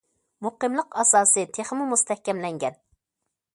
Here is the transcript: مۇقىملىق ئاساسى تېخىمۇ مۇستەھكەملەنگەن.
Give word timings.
مۇقىملىق 0.45 0.97
ئاساسى 1.03 1.45
تېخىمۇ 1.59 1.87
مۇستەھكەملەنگەن. 1.93 2.83